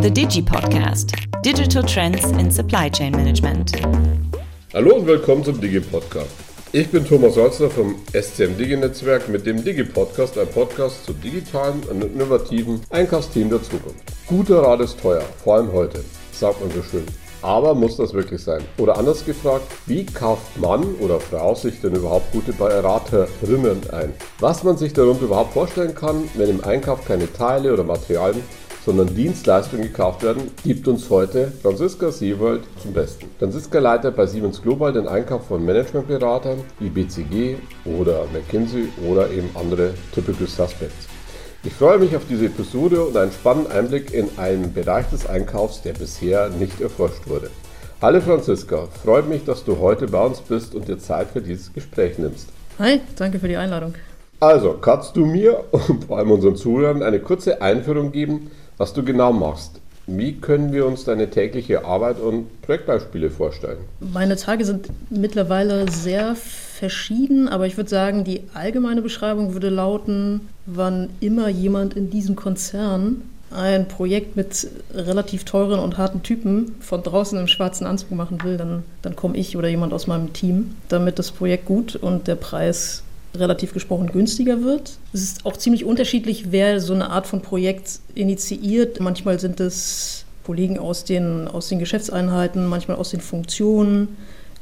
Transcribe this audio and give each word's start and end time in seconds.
The 0.00 0.10
Digi 0.10 0.42
Podcast. 0.42 1.12
Digital 1.44 1.82
Trends 1.82 2.22
in 2.38 2.52
Supply 2.52 2.88
Chain 2.88 3.10
Management. 3.10 3.72
Hallo 4.72 4.94
und 4.94 5.06
willkommen 5.08 5.42
zum 5.42 5.60
Digi 5.60 5.80
Podcast. 5.80 6.30
Ich 6.70 6.86
bin 6.88 7.04
Thomas 7.04 7.36
Holzner 7.36 7.68
vom 7.68 7.96
SCM 8.12 8.56
Digi 8.56 8.76
Netzwerk 8.76 9.28
mit 9.28 9.44
dem 9.44 9.64
Digi 9.64 9.82
Podcast, 9.82 10.38
ein 10.38 10.46
Podcast 10.46 11.04
zu 11.04 11.12
digitalen 11.14 11.82
und 11.90 12.04
innovativen 12.04 12.80
Einkaufsteam 12.90 13.50
der 13.50 13.60
Zukunft. 13.60 14.04
Guter 14.28 14.62
Rat 14.62 14.80
ist 14.82 15.00
teuer, 15.00 15.24
vor 15.42 15.56
allem 15.56 15.72
heute, 15.72 16.04
sagt 16.30 16.60
man 16.60 16.70
so 16.70 16.82
schön. 16.84 17.04
Aber 17.42 17.74
muss 17.74 17.96
das 17.96 18.14
wirklich 18.14 18.40
sein? 18.42 18.62
Oder 18.78 18.96
anders 18.98 19.24
gefragt, 19.24 19.66
wie 19.86 20.06
kauft 20.06 20.56
Mann 20.58 20.94
oder 21.00 21.18
Frau 21.18 21.56
sich 21.56 21.80
denn 21.80 21.96
überhaupt 21.96 22.30
gute 22.30 22.52
Beraterinnen 22.52 23.80
ein? 23.90 24.12
Was 24.38 24.62
man 24.62 24.76
sich 24.76 24.92
darunter 24.92 25.24
überhaupt 25.24 25.54
vorstellen 25.54 25.94
kann, 25.96 26.28
wenn 26.34 26.50
im 26.50 26.64
Einkauf 26.64 27.04
keine 27.04 27.32
Teile 27.32 27.72
oder 27.72 27.82
Materialien, 27.82 28.44
sondern 28.88 29.14
Dienstleistungen 29.14 29.82
gekauft 29.82 30.22
werden, 30.22 30.50
gibt 30.64 30.88
uns 30.88 31.10
heute 31.10 31.52
Franziska 31.60 32.10
Seewald 32.10 32.62
zum 32.80 32.94
Besten. 32.94 33.26
Franziska 33.38 33.80
leitet 33.80 34.16
bei 34.16 34.24
Siemens 34.24 34.62
Global 34.62 34.94
den 34.94 35.06
Einkauf 35.06 35.46
von 35.46 35.62
Managementberatern 35.62 36.60
wie 36.78 36.88
BCG 36.88 37.56
oder 37.84 38.24
McKinsey 38.32 38.88
oder 39.06 39.28
eben 39.30 39.50
andere 39.52 39.92
Typical 40.14 40.46
Suspects. 40.46 41.06
Ich 41.64 41.74
freue 41.74 41.98
mich 41.98 42.16
auf 42.16 42.22
diese 42.30 42.46
Episode 42.46 43.04
und 43.04 43.14
einen 43.14 43.30
spannenden 43.30 43.72
Einblick 43.72 44.14
in 44.14 44.26
einen 44.38 44.72
Bereich 44.72 45.06
des 45.10 45.26
Einkaufs, 45.26 45.82
der 45.82 45.92
bisher 45.92 46.48
nicht 46.48 46.80
erforscht 46.80 47.28
wurde. 47.28 47.50
Hallo 48.00 48.22
Franziska, 48.22 48.88
freut 49.04 49.28
mich, 49.28 49.44
dass 49.44 49.66
du 49.66 49.78
heute 49.80 50.06
bei 50.06 50.24
uns 50.24 50.40
bist 50.40 50.74
und 50.74 50.88
dir 50.88 50.98
Zeit 50.98 51.28
für 51.30 51.42
dieses 51.42 51.74
Gespräch 51.74 52.16
nimmst. 52.16 52.48
Hi, 52.78 53.02
danke 53.16 53.38
für 53.38 53.48
die 53.48 53.56
Einladung. 53.58 53.92
Also, 54.40 54.74
kannst 54.80 55.16
du 55.16 55.26
mir 55.26 55.64
und 55.72 56.04
vor 56.04 56.16
allem 56.16 56.30
unseren 56.30 56.56
Zuhörern 56.56 57.02
eine 57.02 57.18
kurze 57.18 57.60
Einführung 57.60 58.12
geben, 58.12 58.50
was 58.78 58.92
du 58.94 59.04
genau 59.04 59.32
machst? 59.32 59.80
Wie 60.06 60.32
können 60.32 60.72
wir 60.72 60.86
uns 60.86 61.04
deine 61.04 61.28
tägliche 61.28 61.84
Arbeit 61.84 62.18
und 62.18 62.62
Projektbeispiele 62.62 63.28
vorstellen? 63.28 63.76
Meine 64.00 64.36
Tage 64.36 64.64
sind 64.64 64.88
mittlerweile 65.10 65.90
sehr 65.90 66.34
verschieden, 66.34 67.48
aber 67.48 67.66
ich 67.66 67.76
würde 67.76 67.90
sagen, 67.90 68.24
die 68.24 68.44
allgemeine 68.54 69.02
Beschreibung 69.02 69.52
würde 69.52 69.68
lauten, 69.68 70.48
wann 70.64 71.10
immer 71.20 71.48
jemand 71.48 71.94
in 71.94 72.08
diesem 72.08 72.36
Konzern 72.36 73.22
ein 73.50 73.88
Projekt 73.88 74.36
mit 74.36 74.68
relativ 74.94 75.44
teuren 75.44 75.80
und 75.80 75.98
harten 75.98 76.22
Typen 76.22 76.76
von 76.80 77.02
draußen 77.02 77.38
im 77.38 77.48
schwarzen 77.48 77.86
Anzug 77.86 78.12
machen 78.12 78.42
will, 78.42 78.56
dann, 78.56 78.84
dann 79.02 79.16
komme 79.16 79.36
ich 79.36 79.56
oder 79.56 79.68
jemand 79.68 79.92
aus 79.92 80.06
meinem 80.06 80.32
Team, 80.32 80.74
damit 80.88 81.18
das 81.18 81.32
Projekt 81.32 81.66
gut 81.66 81.96
und 81.96 82.28
der 82.28 82.36
Preis 82.36 83.02
relativ 83.38 83.72
gesprochen 83.72 84.08
günstiger 84.12 84.62
wird. 84.62 84.98
Es 85.12 85.22
ist 85.22 85.46
auch 85.46 85.56
ziemlich 85.56 85.84
unterschiedlich, 85.84 86.50
wer 86.50 86.80
so 86.80 86.94
eine 86.94 87.10
Art 87.10 87.26
von 87.26 87.42
Projekt 87.42 88.00
initiiert. 88.14 89.00
Manchmal 89.00 89.38
sind 89.40 89.60
es 89.60 90.24
Kollegen 90.44 90.78
aus 90.78 91.04
den, 91.04 91.46
aus 91.46 91.68
den 91.68 91.78
Geschäftseinheiten, 91.78 92.66
manchmal 92.66 92.96
aus 92.96 93.10
den 93.10 93.20
Funktionen 93.20 94.16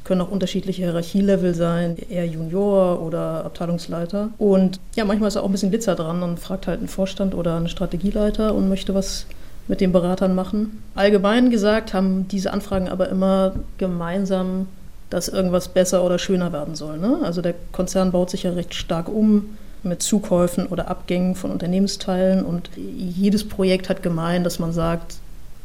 können 0.07 0.21
auch 0.21 0.31
unterschiedliche 0.31 0.83
Hierarchielevel 0.83 1.53
sein, 1.53 1.97
eher 2.09 2.25
Junior 2.25 3.01
oder 3.01 3.43
Abteilungsleiter. 3.43 4.29
Und 4.37 4.79
ja, 4.95 5.03
manchmal 5.03 5.27
ist 5.27 5.35
auch 5.35 5.45
ein 5.45 5.51
bisschen 5.51 5.69
Glitzer 5.69 5.95
dran. 5.95 6.23
und 6.23 6.39
fragt 6.39 6.65
halt 6.65 6.81
ein 6.81 6.87
Vorstand 6.87 7.35
oder 7.35 7.57
einen 7.57 7.67
Strategieleiter 7.67 8.55
und 8.55 8.69
möchte 8.69 8.95
was 8.95 9.25
mit 9.67 9.81
den 9.81 9.91
Beratern 9.91 10.33
machen. 10.33 10.81
Allgemein 10.95 11.49
gesagt 11.49 11.93
haben 11.93 12.25
diese 12.29 12.53
Anfragen 12.53 12.87
aber 12.87 13.09
immer 13.09 13.55
gemeinsam, 13.77 14.67
dass 15.09 15.27
irgendwas 15.27 15.69
besser 15.69 16.03
oder 16.03 16.19
schöner 16.19 16.51
werden 16.51 16.75
soll. 16.75 16.97
Ne? 16.97 17.19
Also 17.23 17.41
der 17.41 17.55
Konzern 17.71 18.11
baut 18.11 18.29
sich 18.29 18.43
ja 18.43 18.51
recht 18.51 18.73
stark 18.73 19.07
um 19.07 19.57
mit 19.83 20.01
Zukäufen 20.01 20.67
oder 20.67 20.89
Abgängen 20.89 21.35
von 21.35 21.51
Unternehmensteilen 21.51 22.43
und 22.43 22.69
jedes 22.75 23.47
Projekt 23.47 23.89
hat 23.89 24.03
gemeint, 24.03 24.45
dass 24.45 24.59
man 24.59 24.73
sagt, 24.73 25.15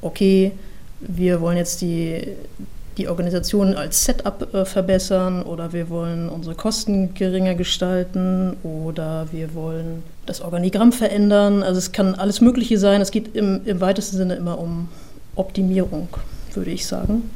okay, 0.00 0.52
wir 1.00 1.40
wollen 1.40 1.56
jetzt 1.56 1.80
die, 1.80 2.28
die 2.98 3.08
Organisation 3.08 3.74
als 3.74 4.04
Setup 4.04 4.54
äh, 4.54 4.64
verbessern 4.64 5.42
oder 5.42 5.72
wir 5.72 5.88
wollen 5.88 6.28
unsere 6.28 6.54
Kosten 6.54 7.14
geringer 7.14 7.54
gestalten 7.54 8.56
oder 8.62 9.26
wir 9.32 9.54
wollen 9.54 10.02
das 10.26 10.40
Organigramm 10.40 10.92
verändern. 10.92 11.62
Also 11.62 11.78
es 11.78 11.90
kann 11.90 12.14
alles 12.14 12.40
Mögliche 12.40 12.78
sein. 12.78 13.00
Es 13.00 13.10
geht 13.10 13.34
im, 13.34 13.62
im 13.64 13.80
weitesten 13.80 14.16
Sinne 14.16 14.34
immer 14.34 14.58
um 14.58 14.88
Optimierung, 15.34 16.08
würde 16.54 16.70
ich 16.70 16.86
sagen. 16.86 17.30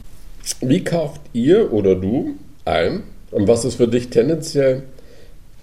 Wie 0.61 0.85
kauft 0.85 1.21
ihr 1.33 1.73
oder 1.73 1.95
du 1.95 2.37
ein 2.65 3.03
und 3.31 3.49
was 3.49 3.65
ist 3.65 3.77
für 3.77 3.89
dich 3.89 4.11
tendenziell 4.11 4.83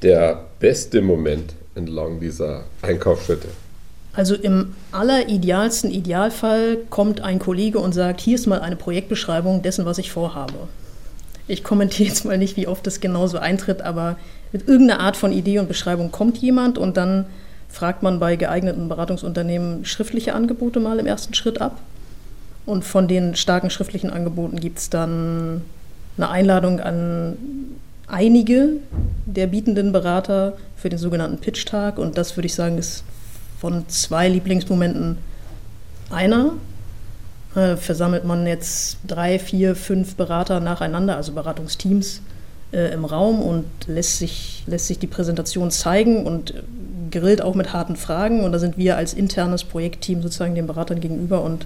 der 0.01 0.45
beste 0.59 1.01
Moment 1.01 1.53
entlang 1.75 2.19
dieser 2.19 2.65
Einkaufsschritte? 2.81 3.47
Also 4.15 4.35
im 4.35 4.75
alleridealsten 4.91 5.89
Idealfall 5.89 6.77
kommt 6.89 7.21
ein 7.21 7.39
Kollege 7.39 7.79
und 7.79 7.93
sagt, 7.93 8.21
hier 8.21 8.35
ist 8.35 8.45
mal 8.45 8.61
eine 8.61 8.75
Projektbeschreibung 8.75 9.63
dessen, 9.63 9.85
was 9.85 9.97
ich 9.97 10.11
vorhabe. 10.11 10.67
Ich 11.47 11.63
kommentiere 11.63 12.09
jetzt 12.09 12.23
mal 12.23 12.37
nicht, 12.37 12.55
wie 12.55 12.67
oft 12.67 12.85
das 12.85 12.99
genauso 12.99 13.39
eintritt, 13.39 13.81
aber 13.81 14.17
mit 14.51 14.67
irgendeiner 14.67 14.99
Art 14.99 15.17
von 15.17 15.31
Idee 15.31 15.59
und 15.59 15.67
Beschreibung 15.67 16.11
kommt 16.11 16.37
jemand 16.37 16.77
und 16.77 16.95
dann 16.95 17.25
fragt 17.69 18.03
man 18.03 18.19
bei 18.19 18.35
geeigneten 18.35 18.87
Beratungsunternehmen 18.87 19.83
schriftliche 19.83 20.33
Angebote 20.33 20.79
mal 20.79 20.99
im 20.99 21.07
ersten 21.07 21.33
Schritt 21.33 21.59
ab. 21.59 21.79
Und 22.65 22.85
von 22.85 23.07
den 23.07 23.35
starken 23.35 23.69
schriftlichen 23.69 24.09
Angeboten 24.09 24.59
gibt 24.59 24.79
es 24.79 24.89
dann 24.89 25.61
eine 26.17 26.29
Einladung 26.29 26.79
an 26.79 27.37
einige 28.07 28.77
der 29.25 29.47
bietenden 29.47 29.91
Berater 29.91 30.53
für 30.75 30.89
den 30.89 30.99
sogenannten 30.99 31.39
Pitch-Tag. 31.39 31.97
Und 31.97 32.17
das 32.17 32.37
würde 32.37 32.45
ich 32.45 32.53
sagen, 32.53 32.77
ist 32.77 33.03
von 33.59 33.87
zwei 33.89 34.29
Lieblingsmomenten 34.29 35.17
einer. 36.09 36.53
Äh, 37.55 37.77
versammelt 37.77 38.25
man 38.25 38.47
jetzt 38.47 38.97
drei, 39.07 39.39
vier, 39.39 39.75
fünf 39.75 40.15
Berater 40.15 40.59
nacheinander, 40.59 41.17
also 41.17 41.33
Beratungsteams, 41.33 42.21
äh, 42.71 42.93
im 42.93 43.05
Raum 43.05 43.41
und 43.41 43.65
lässt 43.87 44.17
sich, 44.17 44.63
lässt 44.65 44.87
sich 44.87 44.99
die 44.99 45.07
Präsentation 45.07 45.69
zeigen 45.69 46.25
und 46.25 46.53
grillt 47.11 47.41
auch 47.41 47.55
mit 47.55 47.73
harten 47.73 47.95
Fragen. 47.95 48.43
Und 48.43 48.51
da 48.51 48.59
sind 48.59 48.77
wir 48.77 48.97
als 48.97 49.13
internes 49.13 49.63
Projektteam 49.63 50.21
sozusagen 50.21 50.55
den 50.55 50.67
Beratern 50.67 50.99
gegenüber 50.99 51.43
und 51.43 51.65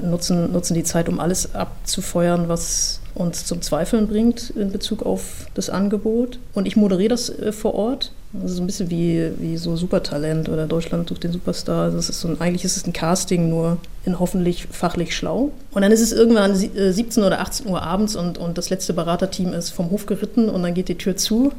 nutzen, 0.00 0.52
nutzen 0.52 0.74
die 0.74 0.84
Zeit, 0.84 1.08
um 1.08 1.20
alles 1.20 1.54
abzufeuern, 1.54 2.48
was 2.48 3.00
uns 3.14 3.44
zum 3.44 3.62
Zweifeln 3.62 4.08
bringt 4.08 4.50
in 4.50 4.72
Bezug 4.72 5.04
auf 5.06 5.46
das 5.54 5.70
Angebot. 5.70 6.38
Und 6.52 6.66
ich 6.66 6.76
moderiere 6.76 7.10
das 7.10 7.30
äh, 7.30 7.52
vor 7.52 7.74
Ort. 7.74 8.12
Also 8.40 8.56
so 8.56 8.62
ein 8.62 8.66
bisschen 8.66 8.90
wie, 8.90 9.30
wie 9.38 9.56
so 9.56 9.76
Supertalent 9.76 10.48
oder 10.48 10.66
Deutschland 10.66 11.08
sucht 11.08 11.22
den 11.22 11.32
Superstar. 11.32 11.84
Also 11.84 11.98
ist 11.98 12.20
so 12.20 12.28
ein, 12.28 12.40
eigentlich 12.40 12.64
ist 12.64 12.76
es 12.76 12.86
ein 12.86 12.92
Casting, 12.92 13.48
nur 13.48 13.78
in 14.04 14.18
hoffentlich 14.18 14.66
fachlich 14.72 15.16
schlau. 15.16 15.52
Und 15.70 15.82
dann 15.82 15.92
ist 15.92 16.00
es 16.00 16.10
irgendwann 16.10 16.56
17 16.56 17.22
äh, 17.22 17.26
oder 17.26 17.40
18 17.40 17.68
Uhr 17.68 17.82
abends 17.82 18.16
und, 18.16 18.38
und 18.38 18.58
das 18.58 18.70
letzte 18.70 18.92
Beraterteam 18.92 19.52
ist 19.52 19.70
vom 19.70 19.90
Hof 19.90 20.06
geritten 20.06 20.48
und 20.48 20.62
dann 20.64 20.74
geht 20.74 20.88
die 20.88 20.98
Tür 20.98 21.16
zu 21.16 21.52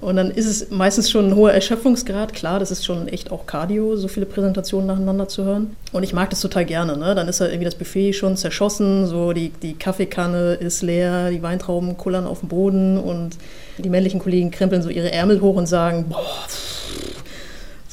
und 0.00 0.16
dann 0.16 0.30
ist 0.30 0.46
es 0.46 0.70
meistens 0.70 1.10
schon 1.10 1.28
ein 1.28 1.36
hoher 1.36 1.52
Erschöpfungsgrad. 1.52 2.34
Klar, 2.34 2.58
das 2.58 2.70
ist 2.70 2.84
schon 2.84 3.08
echt 3.08 3.32
auch 3.32 3.46
Cardio, 3.46 3.96
so 3.96 4.08
viele 4.08 4.26
Präsentationen 4.26 4.86
nacheinander 4.86 5.26
zu 5.26 5.44
hören. 5.44 5.74
Und 5.92 6.02
ich 6.02 6.12
mag 6.12 6.28
das 6.28 6.40
total 6.42 6.66
gerne. 6.66 6.98
Ne? 6.98 7.14
Dann 7.14 7.28
ist 7.28 7.40
halt 7.40 7.50
irgendwie 7.50 7.64
das 7.64 7.76
Buffet 7.76 8.12
schon 8.12 8.36
zerschossen, 8.36 9.06
so 9.06 9.32
die, 9.32 9.50
die 9.62 9.72
Kaffeekanne 9.72 10.54
ist 10.54 10.82
leer, 10.82 11.30
die 11.30 11.42
Weintrauben 11.42 11.96
kullern 11.96 12.26
auf 12.26 12.40
dem 12.40 12.50
Boden 12.50 12.98
und 12.98 13.38
die 13.78 13.88
männlichen 13.88 14.20
Kollegen 14.20 14.50
krempeln 14.50 14.82
so 14.82 14.90
ihre 14.90 15.12
Ärmel 15.12 15.40
hoch 15.40 15.56
und 15.56 15.66
sagen, 15.66 16.06
boah, 16.10 16.44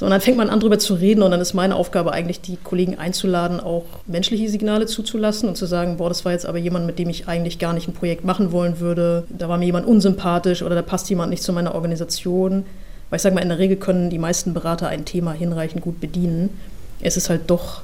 so, 0.03 0.07
und 0.07 0.11
dann 0.11 0.19
fängt 0.19 0.35
man 0.35 0.49
an, 0.49 0.59
darüber 0.59 0.79
zu 0.79 0.95
reden 0.95 1.23
und 1.23 1.31
dann 1.31 1.39
ist 1.39 1.53
meine 1.53 1.77
Aufgabe 1.77 2.11
eigentlich, 2.11 2.41
die 2.41 2.57
Kollegen 2.61 2.99
einzuladen, 2.99 3.61
auch 3.61 3.85
menschliche 4.05 4.49
Signale 4.49 4.85
zuzulassen 4.85 5.47
und 5.47 5.55
zu 5.55 5.65
sagen, 5.65 5.95
boah, 5.95 6.09
das 6.09 6.25
war 6.25 6.33
jetzt 6.33 6.45
aber 6.45 6.57
jemand, 6.57 6.85
mit 6.85 6.99
dem 6.99 7.09
ich 7.09 7.29
eigentlich 7.29 7.57
gar 7.57 7.71
nicht 7.71 7.87
ein 7.87 7.93
Projekt 7.93 8.25
machen 8.25 8.51
wollen 8.51 8.81
würde. 8.81 9.23
Da 9.29 9.47
war 9.47 9.57
mir 9.57 9.63
jemand 9.63 9.87
unsympathisch 9.87 10.61
oder 10.61 10.75
da 10.75 10.81
passt 10.81 11.09
jemand 11.09 11.29
nicht 11.29 11.41
zu 11.41 11.53
meiner 11.53 11.73
Organisation. 11.73 12.65
Weil 13.09 13.15
ich 13.15 13.21
sage 13.21 13.33
mal, 13.33 13.39
in 13.39 13.47
der 13.47 13.59
Regel 13.59 13.77
können 13.77 14.09
die 14.09 14.19
meisten 14.19 14.53
Berater 14.53 14.89
ein 14.89 15.05
Thema 15.05 15.31
hinreichend 15.31 15.81
gut 15.81 16.01
bedienen. 16.01 16.49
Es 16.99 17.15
ist 17.15 17.29
halt 17.29 17.43
doch 17.47 17.83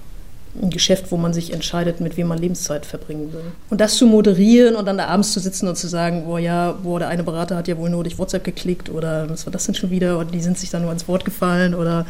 ein 0.61 0.69
Geschäft, 0.69 1.11
wo 1.11 1.17
man 1.17 1.33
sich 1.33 1.53
entscheidet, 1.53 2.01
mit 2.01 2.17
wem 2.17 2.27
man 2.27 2.37
Lebenszeit 2.37 2.85
verbringen 2.85 3.31
will. 3.33 3.51
Und 3.69 3.79
das 3.79 3.95
zu 3.95 4.07
moderieren 4.07 4.75
und 4.75 4.85
dann 4.85 4.97
da 4.97 5.05
abends 5.05 5.31
zu 5.31 5.39
sitzen 5.39 5.67
und 5.67 5.77
zu 5.77 5.87
sagen, 5.87 6.25
boah 6.25 6.39
ja, 6.39 6.71
boah, 6.71 6.99
der 6.99 7.07
eine 7.07 7.23
Berater 7.23 7.55
hat 7.55 7.67
ja 7.67 7.77
wohl 7.77 7.89
nur 7.89 8.03
durch 8.03 8.17
WhatsApp 8.17 8.43
geklickt 8.43 8.89
oder 8.89 9.29
was 9.29 9.45
war 9.45 9.53
das 9.53 9.65
denn 9.65 9.75
schon 9.75 9.91
wieder 9.91 10.17
oder 10.17 10.31
die 10.31 10.41
sind 10.41 10.57
sich 10.57 10.69
da 10.69 10.79
nur 10.79 10.91
ins 10.91 11.07
Wort 11.07 11.23
gefallen 11.23 11.75
oder 11.75 12.05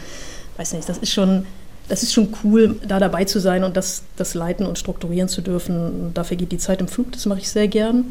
weiß 0.58 0.74
nicht, 0.74 0.88
das 0.88 0.98
ist 0.98 1.12
schon, 1.12 1.46
das 1.90 2.04
ist 2.04 2.14
schon 2.14 2.30
cool, 2.44 2.76
da 2.88 3.00
dabei 3.00 3.26
zu 3.26 3.40
sein 3.40 3.64
und 3.64 3.76
das, 3.76 4.04
das 4.16 4.34
leiten 4.34 4.66
und 4.66 4.78
strukturieren 4.78 5.28
zu 5.28 5.42
dürfen. 5.42 5.78
Und 5.78 6.14
dafür 6.14 6.38
geht 6.38 6.52
die 6.52 6.58
Zeit 6.58 6.82
im 6.82 6.88
Flug, 6.88 7.12
das 7.12 7.26
mache 7.26 7.40
ich 7.40 7.50
sehr 7.50 7.68
gern. 7.68 8.06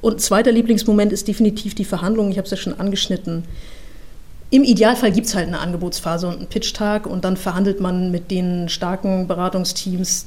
Und 0.00 0.20
zweiter 0.20 0.52
Lieblingsmoment 0.52 1.12
ist 1.12 1.28
definitiv 1.28 1.74
die 1.74 1.84
Verhandlung, 1.84 2.30
ich 2.30 2.38
habe 2.38 2.46
es 2.46 2.50
ja 2.50 2.56
schon 2.56 2.78
angeschnitten. 2.80 3.44
Im 4.50 4.64
Idealfall 4.64 5.12
gibt 5.12 5.28
es 5.28 5.34
halt 5.34 5.46
eine 5.46 5.60
Angebotsphase 5.60 6.26
und 6.26 6.38
einen 6.38 6.46
Pitch-Tag 6.46 7.06
und 7.06 7.24
dann 7.24 7.36
verhandelt 7.36 7.80
man 7.80 8.10
mit 8.10 8.30
den 8.30 8.68
starken 8.68 9.28
Beratungsteams 9.28 10.26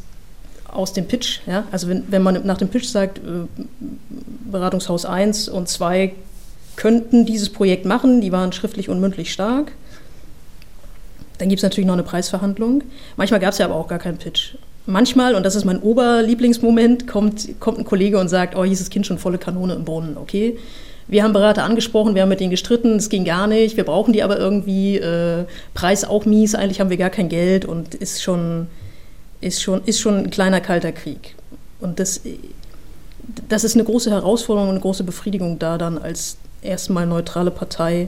aus 0.69 0.93
dem 0.93 1.07
Pitch. 1.07 1.39
Ja? 1.45 1.65
Also 1.71 1.89
wenn, 1.89 2.03
wenn 2.09 2.21
man 2.21 2.45
nach 2.45 2.57
dem 2.57 2.69
Pitch 2.69 2.85
sagt, 2.85 3.19
äh, 3.19 3.21
Beratungshaus 4.49 5.05
1 5.05 5.49
und 5.49 5.67
2 5.67 6.13
könnten 6.75 7.25
dieses 7.25 7.49
Projekt 7.51 7.85
machen, 7.85 8.21
die 8.21 8.31
waren 8.31 8.51
schriftlich 8.53 8.89
und 8.89 8.99
mündlich 8.99 9.31
stark, 9.31 9.73
dann 11.37 11.49
gibt 11.49 11.59
es 11.59 11.63
natürlich 11.63 11.87
noch 11.87 11.93
eine 11.93 12.03
Preisverhandlung. 12.03 12.83
Manchmal 13.17 13.39
gab 13.39 13.51
es 13.51 13.57
ja 13.57 13.65
aber 13.65 13.75
auch 13.75 13.87
gar 13.87 13.99
keinen 13.99 14.17
Pitch. 14.17 14.55
manchmal, 14.85 15.35
und 15.35 15.43
das 15.45 15.55
ist 15.55 15.65
mein 15.65 15.81
Oberlieblingsmoment, 15.81 17.07
kommt, 17.07 17.59
kommt 17.59 17.79
ein 17.79 17.85
Kollege 17.85 18.19
und 18.19 18.29
sagt, 18.29 18.55
oh, 18.55 18.63
hier 18.63 18.73
ist 18.73 18.81
das 18.81 18.89
Kind 18.89 19.05
schon 19.05 19.17
volle 19.17 19.37
Kanone 19.37 19.73
im 19.73 19.85
Brunnen, 19.85 20.17
okay? 20.17 20.57
Wir 21.07 21.23
haben 21.23 21.33
Berater 21.33 21.63
angesprochen, 21.63 22.15
wir 22.15 22.21
haben 22.21 22.29
mit 22.29 22.39
denen 22.39 22.51
gestritten, 22.51 22.95
es 22.95 23.09
ging 23.09 23.25
gar 23.25 23.47
nicht, 23.47 23.77
wir 23.77 23.83
brauchen 23.83 24.13
die 24.13 24.23
aber 24.23 24.37
irgendwie, 24.37 24.97
äh, 24.97 25.45
Preis 25.73 26.05
auch 26.05 26.25
mies, 26.25 26.55
eigentlich 26.55 26.79
haben 26.79 26.89
wir 26.89 26.97
gar 26.97 27.09
kein 27.09 27.29
Geld 27.29 27.65
und 27.65 27.95
ist 27.95 28.23
schon, 28.23 28.67
ist 29.41 29.61
schon, 29.61 29.83
ist 29.85 29.99
schon 29.99 30.17
ein 30.17 30.29
kleiner 30.29 30.61
kalter 30.61 30.91
Krieg. 30.91 31.35
Und 31.79 31.99
das, 31.99 32.21
das 33.49 33.63
ist 33.63 33.75
eine 33.75 33.83
große 33.83 34.09
Herausforderung 34.09 34.69
und 34.69 34.75
eine 34.75 34.81
große 34.81 35.03
Befriedigung 35.03 35.59
da 35.59 35.77
dann 35.77 35.97
als 35.97 36.37
erstmal 36.61 37.05
neutrale 37.05 37.51
Partei 37.51 38.07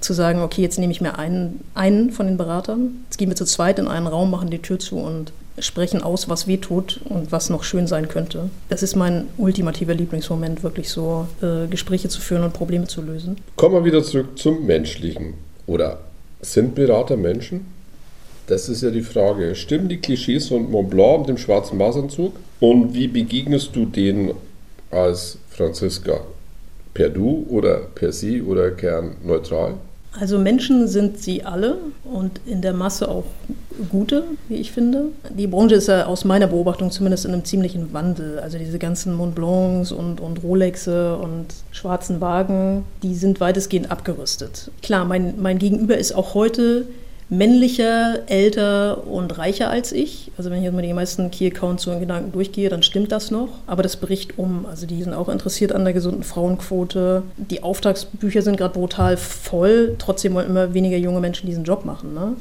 zu 0.00 0.12
sagen, 0.12 0.42
okay, 0.42 0.62
jetzt 0.62 0.78
nehme 0.78 0.92
ich 0.92 1.00
mir 1.00 1.18
einen, 1.18 1.60
einen 1.74 2.10
von 2.10 2.26
den 2.26 2.36
Beratern, 2.36 3.04
jetzt 3.04 3.18
gehen 3.18 3.28
wir 3.28 3.36
zu 3.36 3.44
zweit 3.44 3.78
in 3.78 3.88
einen 3.88 4.06
Raum, 4.06 4.30
machen 4.30 4.50
die 4.50 4.60
Tür 4.60 4.78
zu 4.78 4.96
und 4.98 5.32
sprechen 5.58 6.02
aus, 6.02 6.28
was 6.28 6.46
weh 6.46 6.56
tut 6.56 7.00
und 7.04 7.32
was 7.32 7.50
noch 7.50 7.62
schön 7.62 7.86
sein 7.86 8.08
könnte. 8.08 8.50
Das 8.68 8.82
ist 8.82 8.96
mein 8.96 9.26
ultimativer 9.36 9.94
Lieblingsmoment, 9.94 10.62
wirklich 10.62 10.88
so 10.88 11.26
äh, 11.42 11.66
Gespräche 11.68 12.08
zu 12.08 12.20
führen 12.20 12.42
und 12.42 12.52
Probleme 12.52 12.86
zu 12.86 13.02
lösen. 13.02 13.36
Kommen 13.56 13.74
wir 13.74 13.84
wieder 13.84 14.02
zurück 14.02 14.38
zum 14.38 14.64
Menschlichen. 14.66 15.34
Oder 15.66 16.00
sind 16.40 16.74
Berater 16.74 17.16
Menschen? 17.16 17.66
Das 18.46 18.68
ist 18.68 18.82
ja 18.82 18.90
die 18.90 19.02
Frage. 19.02 19.54
Stimmen 19.54 19.88
die 19.88 19.98
Klischees 19.98 20.48
von 20.48 20.70
Mont 20.70 20.90
Blanc 20.90 21.20
und 21.20 21.28
dem 21.28 21.38
schwarzen 21.38 21.78
Maßanzug? 21.78 22.34
Und 22.60 22.94
wie 22.94 23.08
begegnest 23.08 23.74
du 23.74 23.84
denen 23.86 24.32
als 24.90 25.38
Franziska? 25.50 26.20
Per 26.94 27.08
Du 27.08 27.46
oder 27.48 27.76
per 27.94 28.12
Sie 28.12 28.42
oder 28.42 28.70
gern 28.70 29.16
neutral? 29.24 29.74
Also 30.18 30.38
Menschen 30.38 30.88
sind 30.88 31.18
sie 31.18 31.44
alle 31.44 31.78
und 32.04 32.40
in 32.44 32.60
der 32.60 32.74
Masse 32.74 33.08
auch 33.08 33.24
gute, 33.90 34.24
wie 34.48 34.56
ich 34.56 34.70
finde. 34.70 35.06
Die 35.30 35.46
Branche 35.46 35.76
ist 35.76 35.88
ja 35.88 36.06
aus 36.06 36.24
meiner 36.24 36.46
Beobachtung 36.46 36.90
zumindest 36.90 37.24
in 37.24 37.32
einem 37.32 37.44
ziemlichen 37.44 37.92
Wandel. 37.92 38.38
Also 38.38 38.58
diese 38.58 38.78
ganzen 38.78 39.14
Mont 39.14 39.34
Blancs 39.34 39.90
und, 39.90 40.20
und 40.20 40.42
Rolexe 40.42 41.16
und 41.16 41.46
schwarzen 41.70 42.20
Wagen, 42.20 42.84
die 43.02 43.14
sind 43.14 43.40
weitestgehend 43.40 43.90
abgerüstet. 43.90 44.70
Klar, 44.82 45.06
mein, 45.06 45.40
mein 45.40 45.58
Gegenüber 45.58 45.96
ist 45.96 46.12
auch 46.12 46.34
heute 46.34 46.86
männlicher, 47.32 48.18
älter 48.26 49.06
und 49.06 49.38
reicher 49.38 49.70
als 49.70 49.90
ich. 49.90 50.30
Also 50.36 50.50
wenn 50.50 50.58
ich 50.58 50.64
jetzt 50.64 50.74
mal 50.74 50.82
die 50.82 50.92
meisten 50.92 51.30
Key-Accounts 51.30 51.84
so 51.84 51.90
in 51.90 52.00
Gedanken 52.00 52.30
durchgehe, 52.30 52.68
dann 52.68 52.82
stimmt 52.82 53.10
das 53.10 53.30
noch. 53.30 53.48
Aber 53.66 53.82
das 53.82 53.96
bricht 53.96 54.38
um. 54.38 54.66
Also 54.66 54.86
die 54.86 55.02
sind 55.02 55.14
auch 55.14 55.30
interessiert 55.30 55.72
an 55.72 55.84
der 55.84 55.94
gesunden 55.94 56.24
Frauenquote. 56.24 57.22
Die 57.38 57.62
Auftragsbücher 57.62 58.42
sind 58.42 58.58
gerade 58.58 58.74
brutal 58.74 59.16
voll. 59.16 59.96
Trotzdem 59.98 60.34
wollen 60.34 60.46
immer 60.46 60.74
weniger 60.74 60.98
junge 60.98 61.20
Menschen 61.20 61.46
diesen 61.46 61.64
Job 61.64 61.86
machen. 61.86 62.12
Ne? 62.12 62.34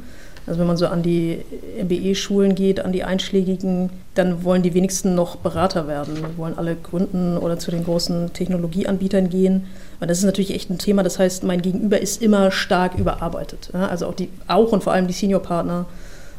Also 0.51 0.59
wenn 0.59 0.67
man 0.67 0.75
so 0.75 0.87
an 0.87 1.01
die 1.01 1.45
MBE-Schulen 1.81 2.55
geht, 2.55 2.81
an 2.81 2.91
die 2.91 3.05
einschlägigen, 3.05 3.89
dann 4.15 4.43
wollen 4.43 4.63
die 4.63 4.73
wenigsten 4.73 5.15
noch 5.15 5.37
Berater 5.37 5.87
werden. 5.87 6.17
Wollen 6.35 6.57
alle 6.57 6.75
gründen 6.75 7.37
oder 7.37 7.57
zu 7.57 7.71
den 7.71 7.85
großen 7.85 8.33
Technologieanbietern 8.33 9.29
gehen. 9.29 9.67
Und 10.01 10.09
das 10.09 10.17
ist 10.17 10.25
natürlich 10.25 10.53
echt 10.53 10.69
ein 10.69 10.77
Thema. 10.77 11.03
Das 11.03 11.19
heißt, 11.19 11.45
mein 11.45 11.61
Gegenüber 11.61 12.01
ist 12.01 12.21
immer 12.21 12.51
stark 12.51 12.95
überarbeitet. 12.95 13.73
Also 13.73 14.07
auch, 14.07 14.13
die, 14.13 14.27
auch 14.49 14.73
und 14.73 14.83
vor 14.83 14.91
allem 14.91 15.07
die 15.07 15.13
Senior-Partner 15.13 15.85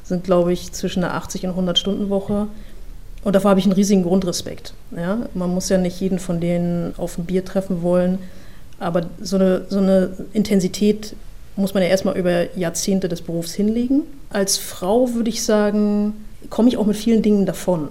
sind, 0.04 0.24
glaube 0.24 0.52
ich, 0.52 0.72
zwischen 0.72 1.02
einer 1.02 1.14
80 1.14 1.44
und 1.44 1.50
100 1.52 1.78
Stunden 1.78 2.10
Woche. 2.10 2.48
Und 3.24 3.34
davor 3.34 3.52
habe 3.52 3.60
ich 3.60 3.64
einen 3.64 3.72
riesigen 3.72 4.02
Grundrespekt. 4.02 4.74
Ja? 4.94 5.20
Man 5.32 5.48
muss 5.54 5.70
ja 5.70 5.78
nicht 5.78 5.98
jeden 6.02 6.18
von 6.18 6.38
denen 6.38 6.92
auf 6.98 7.16
ein 7.16 7.24
Bier 7.24 7.46
treffen 7.46 7.80
wollen. 7.80 8.18
Aber 8.78 9.06
so 9.22 9.36
eine, 9.36 9.62
so 9.70 9.78
eine 9.78 10.10
Intensität 10.34 11.14
muss 11.56 11.74
man 11.74 11.82
ja 11.82 11.88
erstmal 11.88 12.16
über 12.16 12.56
Jahrzehnte 12.56 13.08
des 13.08 13.22
Berufs 13.22 13.52
hinlegen. 13.52 14.02
Als 14.30 14.56
Frau 14.58 15.14
würde 15.14 15.30
ich 15.30 15.42
sagen, 15.42 16.14
komme 16.50 16.68
ich 16.68 16.76
auch 16.76 16.86
mit 16.86 16.96
vielen 16.96 17.22
Dingen 17.22 17.46
davon. 17.46 17.88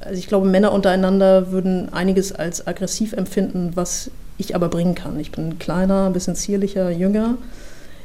Also 0.00 0.18
ich 0.18 0.28
glaube, 0.28 0.46
Männer 0.46 0.72
untereinander 0.72 1.52
würden 1.52 1.92
einiges 1.92 2.32
als 2.32 2.66
aggressiv 2.66 3.12
empfinden, 3.12 3.72
was 3.74 4.10
ich 4.38 4.54
aber 4.54 4.68
bringen 4.68 4.94
kann. 4.94 5.18
Ich 5.18 5.32
bin 5.32 5.58
kleiner, 5.58 6.06
ein 6.06 6.12
bisschen 6.12 6.36
zierlicher, 6.36 6.90
jünger. 6.90 7.38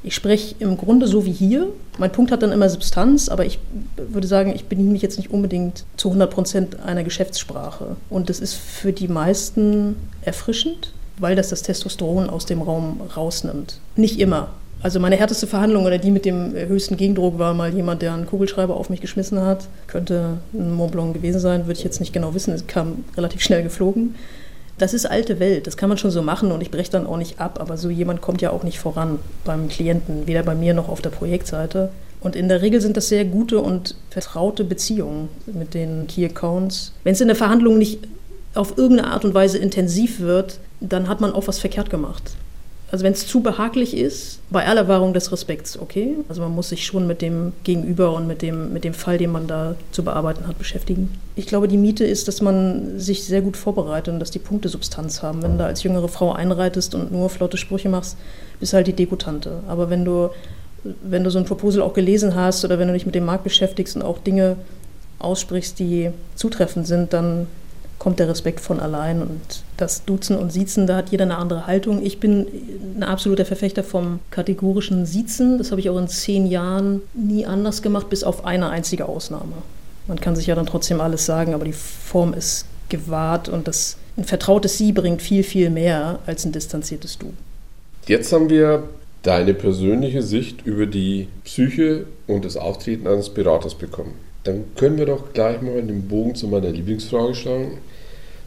Ich 0.03 0.13
spreche 0.13 0.55
im 0.59 0.77
Grunde 0.77 1.07
so 1.07 1.25
wie 1.25 1.31
hier. 1.31 1.67
Mein 1.97 2.11
Punkt 2.11 2.31
hat 2.31 2.43
dann 2.43 2.51
immer 2.51 2.69
Substanz, 2.69 3.27
aber 3.27 3.45
ich 3.45 3.59
würde 3.97 4.27
sagen, 4.27 4.53
ich 4.53 4.65
bediene 4.65 4.91
mich 4.91 5.01
jetzt 5.01 5.17
nicht 5.17 5.31
unbedingt 5.31 5.83
zu 5.97 6.09
100 6.09 6.31
Prozent 6.31 6.79
einer 6.79 7.03
Geschäftssprache. 7.03 7.95
Und 8.09 8.29
das 8.29 8.39
ist 8.39 8.53
für 8.53 8.93
die 8.93 9.07
meisten 9.07 9.95
erfrischend 10.21 10.93
weil 11.17 11.35
das 11.35 11.49
das 11.49 11.61
Testosteron 11.61 12.29
aus 12.29 12.45
dem 12.45 12.61
Raum 12.61 13.01
rausnimmt. 13.15 13.79
Nicht 13.95 14.19
immer. 14.19 14.49
Also 14.81 14.99
meine 14.99 15.15
härteste 15.15 15.47
Verhandlung 15.47 15.85
oder 15.85 15.97
die 15.97 16.11
mit 16.11 16.25
dem 16.25 16.53
höchsten 16.53 16.97
Gegendruck 16.97 17.39
war 17.39 17.53
mal 17.53 17.73
jemand, 17.73 18.01
der 18.01 18.13
einen 18.13 18.27
Kugelschreiber 18.27 18.75
auf 18.75 18.89
mich 18.89 19.01
geschmissen 19.01 19.41
hat. 19.41 19.67
Könnte 19.87 20.37
ein 20.53 20.73
Mont 20.73 20.91
Blanc 20.91 21.13
gewesen 21.13 21.39
sein, 21.39 21.65
würde 21.65 21.79
ich 21.79 21.83
jetzt 21.83 21.99
nicht 21.99 22.13
genau 22.13 22.33
wissen. 22.33 22.53
Es 22.53 22.67
kam 22.67 23.03
relativ 23.17 23.41
schnell 23.41 23.63
geflogen. 23.63 24.15
Das 24.77 24.93
ist 24.93 25.05
alte 25.05 25.39
Welt, 25.39 25.67
das 25.67 25.77
kann 25.77 25.87
man 25.87 25.97
schon 25.97 26.11
so 26.11 26.21
machen 26.21 26.51
und 26.51 26.61
ich 26.61 26.69
breche 26.69 26.91
dann 26.91 27.07
auch 27.07 27.15
nicht 27.15 27.39
ab, 27.39 27.59
aber 27.61 27.77
so 27.77 27.89
jemand 27.89 28.19
kommt 28.19 28.41
ja 28.41 28.49
auch 28.49 28.63
nicht 28.63 28.77
voran 28.77 29.19
beim 29.45 29.69
Klienten, 29.69 30.27
weder 30.27 30.43
bei 30.43 30.53
mir 30.53 30.73
noch 30.73 30.89
auf 30.89 31.01
der 31.01 31.11
Projektseite. 31.11 31.89
Und 32.19 32.35
in 32.35 32.49
der 32.49 32.61
Regel 32.61 32.81
sind 32.81 32.97
das 32.97 33.07
sehr 33.07 33.23
gute 33.23 33.59
und 33.59 33.95
vertraute 34.09 34.65
Beziehungen 34.65 35.29
mit 35.45 35.73
den 35.73 36.07
Key 36.07 36.25
Accounts. 36.25 36.91
Wenn 37.03 37.13
es 37.13 37.21
in 37.21 37.27
der 37.27 37.37
Verhandlung 37.37 37.77
nicht 37.77 37.99
auf 38.55 38.77
irgendeine 38.77 39.11
Art 39.11 39.25
und 39.25 39.33
Weise 39.33 39.57
intensiv 39.57 40.19
wird, 40.19 40.59
dann 40.79 41.07
hat 41.07 41.21
man 41.21 41.33
auch 41.33 41.47
was 41.47 41.59
verkehrt 41.59 41.89
gemacht. 41.89 42.35
Also 42.91 43.03
wenn 43.03 43.13
es 43.13 43.25
zu 43.27 43.41
behaglich 43.41 43.97
ist, 43.97 44.39
bei 44.51 44.65
aller 44.65 44.87
Wahrung 44.87 45.13
des 45.13 45.31
Respekts, 45.31 45.77
okay. 45.77 46.15
Also 46.29 46.41
man 46.41 46.53
muss 46.53 46.69
sich 46.69 46.85
schon 46.85 47.07
mit 47.07 47.21
dem 47.21 47.51
Gegenüber 47.63 48.13
und 48.13 48.27
mit 48.27 48.41
dem, 48.41 48.73
mit 48.73 48.83
dem 48.83 48.93
Fall, 48.93 49.17
den 49.17 49.31
man 49.31 49.47
da 49.47 49.75
zu 49.91 50.03
bearbeiten 50.03 50.47
hat, 50.47 50.57
beschäftigen. 50.59 51.11
Ich 51.35 51.47
glaube, 51.47 51.67
die 51.67 51.77
Miete 51.77 52.05
ist, 52.05 52.27
dass 52.27 52.41
man 52.41 52.99
sich 52.99 53.25
sehr 53.25 53.41
gut 53.41 53.57
vorbereitet 53.57 54.13
und 54.13 54.19
dass 54.19 54.31
die 54.31 54.39
Punkte 54.39 54.69
Substanz 54.69 55.23
haben. 55.23 55.41
Wenn 55.41 55.53
du 55.53 55.57
da 55.57 55.65
als 55.65 55.83
jüngere 55.83 56.07
Frau 56.07 56.31
einreitest 56.31 56.93
und 56.93 57.11
nur 57.11 57.29
flotte 57.29 57.57
Sprüche 57.57 57.89
machst, 57.89 58.17
bist 58.59 58.73
halt 58.73 58.87
die 58.87 58.93
Dekutante. 58.93 59.59
Aber 59.67 59.89
wenn 59.89 60.05
du, 60.05 60.29
wenn 61.03 61.23
du 61.23 61.31
so 61.31 61.39
ein 61.39 61.45
Proposal 61.45 61.81
auch 61.81 61.93
gelesen 61.93 62.35
hast 62.35 62.63
oder 62.63 62.77
wenn 62.77 62.87
du 62.87 62.93
dich 62.93 63.07
mit 63.07 63.15
dem 63.15 63.25
Markt 63.25 63.43
beschäftigst 63.43 63.95
und 63.95 64.03
auch 64.03 64.19
Dinge 64.19 64.57
aussprichst, 65.17 65.79
die 65.79 66.11
zutreffend 66.35 66.85
sind, 66.85 67.13
dann 67.13 67.47
kommt 67.99 68.19
der 68.19 68.29
Respekt 68.29 68.59
von 68.59 68.79
allein. 68.79 69.21
Und 69.21 69.63
das 69.77 70.05
Duzen 70.05 70.37
und 70.37 70.51
Siezen, 70.51 70.87
da 70.87 70.97
hat 70.97 71.09
jeder 71.09 71.23
eine 71.23 71.37
andere 71.37 71.67
Haltung. 71.67 72.03
Ich 72.03 72.19
bin 72.19 72.47
ein 72.95 73.03
absoluter 73.03 73.45
Verfechter 73.45 73.83
vom 73.83 74.19
kategorischen 74.31 75.05
Siezen. 75.05 75.57
Das 75.57 75.71
habe 75.71 75.81
ich 75.81 75.89
auch 75.89 75.97
in 75.97 76.07
zehn 76.07 76.45
Jahren 76.45 77.01
nie 77.13 77.45
anders 77.45 77.81
gemacht, 77.81 78.09
bis 78.09 78.23
auf 78.23 78.45
eine 78.45 78.69
einzige 78.69 79.07
Ausnahme. 79.07 79.53
Man 80.07 80.19
kann 80.19 80.35
sich 80.35 80.47
ja 80.47 80.55
dann 80.55 80.65
trotzdem 80.65 81.01
alles 81.01 81.25
sagen, 81.25 81.53
aber 81.53 81.65
die 81.65 81.73
Form 81.73 82.33
ist 82.33 82.65
gewahrt 82.89 83.49
und 83.49 83.67
das, 83.67 83.97
ein 84.17 84.23
vertrautes 84.23 84.77
Sie 84.77 84.91
bringt 84.91 85.21
viel, 85.21 85.43
viel 85.43 85.69
mehr 85.69 86.19
als 86.25 86.45
ein 86.45 86.51
distanziertes 86.51 87.17
Du. 87.17 87.33
Jetzt 88.07 88.31
haben 88.31 88.49
wir 88.49 88.83
deine 89.23 89.55
persönliche 89.55 90.21
Sicht 90.21 90.65
über 90.65 90.85
die 90.85 91.27
Psyche 91.43 92.05
und 92.27 92.45
das 92.45 92.57
Auftreten 92.57 93.07
eines 93.07 93.29
Beraters 93.29 93.73
bekommen. 93.73 94.13
Dann 94.45 94.63
können 94.75 94.97
wir 94.97 95.07
doch 95.07 95.33
gleich 95.33 95.61
mal 95.61 95.81
den 95.81 96.07
Bogen 96.07 96.35
zu 96.35 96.47
meiner 96.47 96.69
Lieblingsfrage 96.69 97.35
schlagen. 97.35 97.79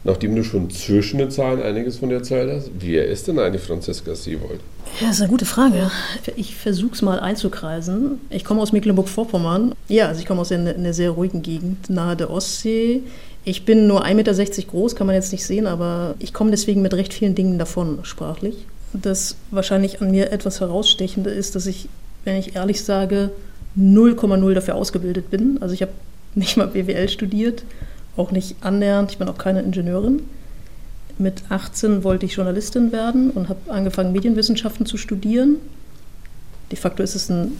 Nachdem 0.05 0.33
du 0.33 0.45
schon 0.45 0.69
zwischen 0.69 1.17
den 1.17 1.29
Zahlen 1.29 1.61
einiges 1.61 1.97
von 1.97 2.07
dir 2.07 2.15
erzählt 2.15 2.49
hast, 2.49 2.71
wer 2.79 3.05
ist 3.05 3.27
denn 3.27 3.37
eine 3.37 3.59
Franziska 3.59 4.15
Seewold? 4.15 4.61
Ja, 5.01 5.07
das 5.07 5.17
ist 5.17 5.21
eine 5.21 5.29
gute 5.29 5.45
Frage. 5.45 5.91
Ich 6.37 6.55
versuche 6.55 6.93
es 6.93 7.01
mal 7.01 7.19
einzukreisen. 7.19 8.21
Ich 8.29 8.45
komme 8.45 8.61
aus 8.61 8.71
Mecklenburg-Vorpommern. 8.71 9.75
Ja, 9.89 10.07
also 10.07 10.21
ich 10.21 10.25
komme 10.25 10.39
aus 10.39 10.53
einer, 10.53 10.73
einer 10.73 10.93
sehr 10.93 11.11
ruhigen 11.11 11.41
Gegend 11.41 11.89
nahe 11.89 12.15
der 12.15 12.29
Ostsee. 12.29 13.03
Ich 13.43 13.65
bin 13.65 13.87
nur 13.87 14.05
1,60 14.05 14.13
Meter 14.13 14.61
groß, 14.69 14.95
kann 14.95 15.05
man 15.05 15.15
jetzt 15.17 15.33
nicht 15.33 15.45
sehen, 15.45 15.67
aber 15.67 16.15
ich 16.19 16.33
komme 16.33 16.51
deswegen 16.51 16.81
mit 16.81 16.93
recht 16.93 17.13
vielen 17.13 17.35
Dingen 17.35 17.59
davon, 17.59 17.99
sprachlich. 18.03 18.55
Das 18.93 19.35
wahrscheinlich 19.51 20.01
an 20.01 20.11
mir 20.11 20.31
etwas 20.31 20.61
herausstechende 20.61 21.29
ist, 21.29 21.55
dass 21.55 21.65
ich, 21.65 21.89
wenn 22.23 22.37
ich 22.37 22.55
ehrlich 22.55 22.83
sage, 22.83 23.31
0,0 23.77 24.53
dafür 24.53 24.75
ausgebildet 24.75 25.29
bin. 25.29 25.57
Also 25.61 25.73
ich 25.73 25.81
habe 25.81 25.91
nicht 26.35 26.57
mal 26.57 26.67
BWL 26.67 27.09
studiert, 27.09 27.63
auch 28.17 28.31
nicht 28.31 28.55
annähernd, 28.61 29.11
ich 29.11 29.17
bin 29.17 29.27
auch 29.27 29.37
keine 29.37 29.61
Ingenieurin. 29.61 30.21
Mit 31.17 31.43
18 31.49 32.03
wollte 32.03 32.25
ich 32.25 32.33
Journalistin 32.33 32.91
werden 32.91 33.31
und 33.31 33.49
habe 33.49 33.59
angefangen, 33.71 34.13
Medienwissenschaften 34.13 34.85
zu 34.85 34.97
studieren. 34.97 35.57
De 36.71 36.77
facto 36.77 37.03
ist 37.03 37.15
es 37.15 37.29
ein 37.29 37.53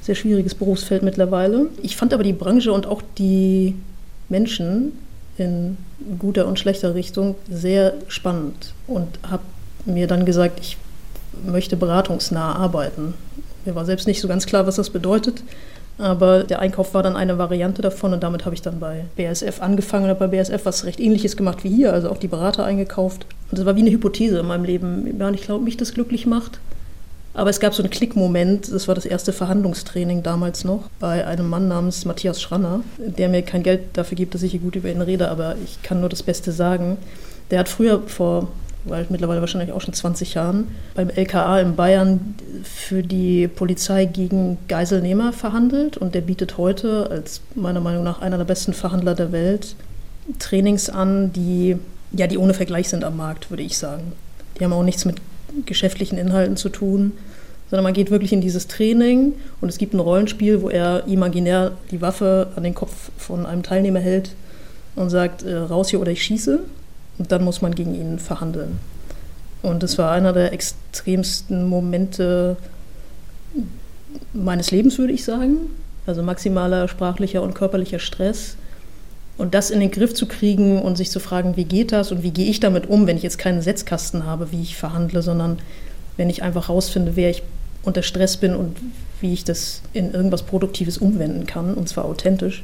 sehr 0.00 0.14
schwieriges 0.14 0.54
Berufsfeld 0.54 1.02
mittlerweile. 1.02 1.66
Ich 1.82 1.96
fand 1.96 2.14
aber 2.14 2.22
die 2.22 2.32
Branche 2.32 2.72
und 2.72 2.86
auch 2.86 3.02
die 3.18 3.74
Menschen 4.28 4.92
in 5.36 5.76
guter 6.18 6.46
und 6.46 6.58
schlechter 6.58 6.94
Richtung 6.94 7.34
sehr 7.50 7.94
spannend 8.08 8.74
und 8.86 9.08
habe 9.28 9.42
mir 9.84 10.06
dann 10.06 10.24
gesagt, 10.24 10.60
ich 10.60 10.76
möchte 11.46 11.76
beratungsnah 11.76 12.54
arbeiten. 12.54 13.14
Mir 13.64 13.74
war 13.74 13.84
selbst 13.84 14.06
nicht 14.06 14.20
so 14.20 14.28
ganz 14.28 14.46
klar, 14.46 14.66
was 14.66 14.76
das 14.76 14.90
bedeutet. 14.90 15.42
Aber 15.96 16.42
der 16.42 16.58
Einkauf 16.58 16.92
war 16.92 17.04
dann 17.04 17.14
eine 17.14 17.38
Variante 17.38 17.80
davon 17.80 18.12
und 18.12 18.22
damit 18.22 18.44
habe 18.44 18.54
ich 18.54 18.62
dann 18.62 18.80
bei 18.80 19.04
BASF 19.16 19.62
angefangen 19.62 20.04
und 20.04 20.10
habe 20.10 20.26
bei 20.26 20.36
BASF 20.36 20.64
was 20.64 20.84
recht 20.84 20.98
ähnliches 20.98 21.36
gemacht 21.36 21.62
wie 21.62 21.68
hier, 21.68 21.92
also 21.92 22.10
auch 22.10 22.18
die 22.18 22.26
Berater 22.26 22.64
eingekauft. 22.64 23.26
Und 23.50 23.58
das 23.58 23.64
war 23.64 23.76
wie 23.76 23.80
eine 23.80 23.90
Hypothese 23.90 24.38
in 24.38 24.46
meinem 24.46 24.64
Leben. 24.64 25.20
Ich 25.34 25.42
glaube, 25.42 25.64
mich 25.64 25.76
das 25.76 25.94
glücklich 25.94 26.26
macht. 26.26 26.58
Aber 27.32 27.50
es 27.50 27.58
gab 27.58 27.74
so 27.74 27.82
einen 27.82 27.90
Klickmoment, 27.90 28.72
das 28.72 28.86
war 28.86 28.94
das 28.94 29.06
erste 29.06 29.32
Verhandlungstraining 29.32 30.22
damals 30.22 30.62
noch, 30.64 30.88
bei 31.00 31.26
einem 31.26 31.48
Mann 31.48 31.66
namens 31.66 32.04
Matthias 32.04 32.40
Schranner, 32.40 32.80
der 32.96 33.28
mir 33.28 33.42
kein 33.42 33.64
Geld 33.64 33.80
dafür 33.94 34.16
gibt, 34.16 34.34
dass 34.34 34.44
ich 34.44 34.52
hier 34.52 34.60
gut 34.60 34.76
über 34.76 34.88
ihn 34.88 35.00
rede, 35.00 35.28
aber 35.28 35.56
ich 35.64 35.82
kann 35.82 35.98
nur 35.98 36.08
das 36.08 36.22
Beste 36.22 36.52
sagen. 36.52 36.96
Der 37.50 37.58
hat 37.58 37.68
früher 37.68 38.02
vor, 38.06 38.48
weil 38.84 39.06
mittlerweile 39.08 39.40
wahrscheinlich 39.40 39.72
auch 39.72 39.80
schon 39.80 39.94
20 39.94 40.34
Jahren, 40.34 40.68
beim 40.94 41.10
LKA 41.10 41.60
in 41.60 41.76
Bayern 41.76 42.34
für 42.62 43.02
die 43.02 43.48
Polizei 43.48 44.04
gegen 44.04 44.58
Geiselnehmer 44.68 45.32
verhandelt 45.32 45.96
und 45.96 46.14
der 46.14 46.20
bietet 46.20 46.58
heute 46.58 47.10
als 47.10 47.40
meiner 47.54 47.80
Meinung 47.80 48.04
nach 48.04 48.20
einer 48.20 48.38
der 48.38 48.44
besten 48.44 48.72
Verhandler 48.72 49.14
der 49.14 49.32
Welt 49.32 49.76
Trainings 50.38 50.88
an, 50.88 51.32
die 51.32 51.76
ja, 52.16 52.26
die 52.26 52.38
ohne 52.38 52.54
Vergleich 52.54 52.88
sind 52.88 53.04
am 53.04 53.16
Markt, 53.16 53.50
würde 53.50 53.62
ich 53.62 53.76
sagen. 53.76 54.12
Die 54.58 54.64
haben 54.64 54.72
auch 54.72 54.84
nichts 54.84 55.04
mit 55.04 55.16
geschäftlichen 55.66 56.18
Inhalten 56.18 56.56
zu 56.56 56.68
tun, 56.68 57.12
sondern 57.70 57.84
man 57.84 57.92
geht 57.92 58.10
wirklich 58.10 58.32
in 58.32 58.40
dieses 58.40 58.68
Training 58.68 59.34
und 59.60 59.68
es 59.68 59.78
gibt 59.78 59.94
ein 59.94 60.00
Rollenspiel, 60.00 60.62
wo 60.62 60.68
er 60.68 61.06
imaginär 61.06 61.72
die 61.90 62.00
Waffe 62.00 62.48
an 62.56 62.62
den 62.62 62.74
Kopf 62.74 63.10
von 63.18 63.46
einem 63.46 63.62
Teilnehmer 63.62 64.00
hält 64.00 64.30
und 64.94 65.10
sagt, 65.10 65.42
äh, 65.42 65.56
raus 65.56 65.90
hier 65.90 66.00
oder 66.00 66.12
ich 66.12 66.22
schieße. 66.22 66.60
Und 67.18 67.30
dann 67.32 67.44
muss 67.44 67.62
man 67.62 67.74
gegen 67.74 67.94
ihn 67.94 68.18
verhandeln. 68.18 68.78
Und 69.62 69.82
das 69.82 69.96
war 69.98 70.12
einer 70.12 70.32
der 70.32 70.52
extremsten 70.52 71.66
Momente 71.68 72.56
meines 74.32 74.70
Lebens, 74.70 74.98
würde 74.98 75.12
ich 75.12 75.24
sagen. 75.24 75.56
Also 76.06 76.22
maximaler 76.22 76.88
sprachlicher 76.88 77.42
und 77.42 77.54
körperlicher 77.54 77.98
Stress. 77.98 78.56
Und 79.36 79.54
das 79.54 79.70
in 79.70 79.80
den 79.80 79.90
Griff 79.90 80.14
zu 80.14 80.26
kriegen 80.26 80.80
und 80.80 80.96
sich 80.96 81.10
zu 81.10 81.18
fragen, 81.18 81.56
wie 81.56 81.64
geht 81.64 81.92
das 81.92 82.12
und 82.12 82.22
wie 82.22 82.30
gehe 82.30 82.48
ich 82.48 82.60
damit 82.60 82.88
um, 82.88 83.06
wenn 83.06 83.16
ich 83.16 83.22
jetzt 83.22 83.38
keinen 83.38 83.62
Setzkasten 83.62 84.26
habe, 84.26 84.52
wie 84.52 84.62
ich 84.62 84.76
verhandle, 84.76 85.22
sondern 85.22 85.58
wenn 86.16 86.30
ich 86.30 86.42
einfach 86.42 86.68
rausfinde, 86.68 87.16
wer 87.16 87.30
ich 87.30 87.42
unter 87.82 88.02
Stress 88.02 88.36
bin 88.36 88.54
und 88.54 88.76
wie 89.20 89.32
ich 89.32 89.44
das 89.44 89.82
in 89.92 90.12
irgendwas 90.12 90.42
Produktives 90.42 90.98
umwenden 90.98 91.46
kann, 91.46 91.74
und 91.74 91.88
zwar 91.88 92.04
authentisch. 92.04 92.62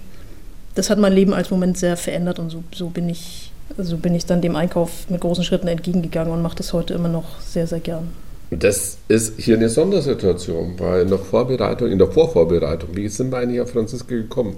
Das 0.75 0.91
hat 0.91 0.99
mein 0.99 1.13
Leben 1.13 1.35
als 1.35 1.51
Moment 1.51 1.77
sehr 1.77 1.97
verändert 1.97 2.39
und 2.39 2.51
so, 2.51 2.63
so 2.73 2.89
bin 2.89 3.09
ich, 3.09 3.51
so 3.79 3.97
bin 3.97 4.15
ich 4.15 4.27
dann 4.27 4.41
dem 4.41 4.57
Einkauf 4.57 5.09
mit 5.09 5.21
großen 5.21 5.45
Schritten 5.45 5.69
entgegengegangen 5.69 6.33
und 6.33 6.43
mache 6.43 6.57
das 6.57 6.73
heute 6.73 6.95
immer 6.95 7.09
noch 7.09 7.41
sehr, 7.41 7.67
sehr 7.67 7.81
gern. 7.81 8.09
Das 8.51 8.99
ist 9.09 9.39
hier 9.39 9.57
eine 9.57 9.69
Sondersituation, 9.69 10.75
weil 10.79 11.03
in 11.03 11.09
der 11.09 11.19
Vorbereitung, 11.19 11.89
in 11.89 11.99
der 11.99 12.09
Vorvorbereitung, 12.09 12.91
wie 12.95 13.09
sind 13.09 13.31
wir 13.31 13.39
eigentlich 13.39 13.61
auf 13.61 13.71
Franziska 13.71 14.15
gekommen? 14.15 14.57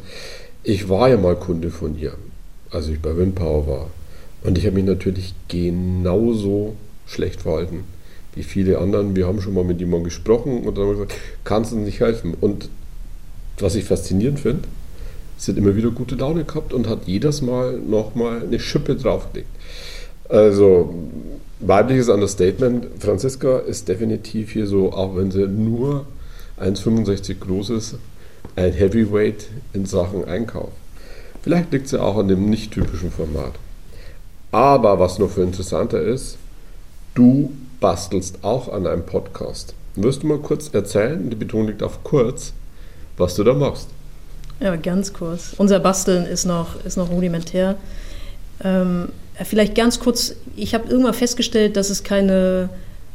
Ich 0.63 0.89
war 0.89 1.11
ja 1.11 1.19
mal 1.19 1.37
Kunde 1.37 1.71
von 1.71 1.99
ihr, 1.99 2.15
als 2.71 2.89
ich 2.89 3.01
bei 3.01 3.17
Windpower 3.17 3.67
war. 3.67 3.87
Und 4.45 4.57
ich 4.57 4.65
habe 4.65 4.77
mich 4.77 4.85
natürlich 4.85 5.35
genauso 5.49 6.75
schlecht 7.07 7.43
verhalten 7.43 7.85
wie 8.35 8.43
viele 8.43 8.79
anderen. 8.79 9.15
Wir 9.15 9.27
haben 9.27 9.41
schon 9.41 9.55
mal 9.55 9.65
mit 9.65 9.81
jemandem 9.81 10.05
gesprochen 10.05 10.65
und 10.65 10.77
dann 10.77 10.85
haben 10.85 10.97
wir 10.97 11.05
gesagt, 11.07 11.21
kannst 11.45 11.73
du 11.73 11.77
nicht 11.77 12.01
helfen? 12.01 12.35
Und 12.41 12.69
was 13.59 13.75
ich 13.75 13.85
faszinierend 13.85 14.41
finde, 14.41 14.63
sie 15.43 15.53
hat 15.53 15.59
immer 15.59 15.75
wieder 15.75 15.91
gute 15.91 16.15
Laune 16.15 16.45
gehabt 16.45 16.73
und 16.73 16.89
hat 16.89 17.07
jedes 17.07 17.43
Mal 17.43 17.79
nochmal 17.79 18.43
eine 18.43 18.61
Schippe 18.61 18.95
draufgelegt. 18.95 19.49
Also 20.29 20.95
weibliches 21.59 22.09
Understatement. 22.09 22.87
Franziska 23.01 23.59
ist 23.59 23.89
definitiv 23.89 24.53
hier 24.53 24.67
so, 24.67 24.93
auch 24.93 25.17
wenn 25.17 25.33
sie 25.33 25.49
nur 25.49 26.07
1,65 26.61 27.41
groß 27.41 27.71
ist, 27.71 27.97
ein 28.55 28.73
Heavyweight 28.73 29.49
in 29.73 29.85
Sachen 29.85 30.25
Einkauf. 30.25 30.71
Vielleicht 31.43 31.73
liegt 31.73 31.91
ja 31.91 32.03
auch 32.03 32.19
an 32.19 32.29
dem 32.29 32.49
nicht 32.49 32.73
typischen 32.73 33.11
Format. 33.11 33.55
Aber 34.53 35.01
was 35.01 35.19
noch 35.19 35.31
viel 35.31 35.45
interessanter 35.45 36.01
ist, 36.01 36.37
du 37.15 37.53
bastelst 37.81 38.45
auch 38.45 38.73
an 38.73 38.87
einem 38.87 39.05
Podcast. 39.05 39.75
Wirst 39.97 40.23
du 40.23 40.29
mal 40.29 40.39
kurz 40.39 40.73
erzählen, 40.73 41.29
die 41.29 41.37
Betonung 41.37 41.67
liegt 41.67 41.83
auf 41.83 42.05
kurz, 42.05 42.53
was 43.17 43.35
du 43.35 43.43
da 43.43 43.55
machst? 43.55 43.89
Ja, 44.63 44.77
ganz 44.77 45.13
kurz. 45.13 45.55
Unser 45.59 45.81
Basteln 45.81 46.25
ist 46.25 46.45
noch, 46.45 46.83
ist 46.85 46.97
noch 46.97 47.11
rudimentär. 47.11 47.75
Ähm, 48.63 49.09
vielleicht 49.43 49.75
ganz 49.75 49.99
kurz, 49.99 50.37
ich 50.55 50.73
habe 50.75 50.89
irgendwann 50.89 51.15
festgestellt, 51.15 51.77
dass 51.77 51.91
es 51.91 52.05
keine 52.05 52.69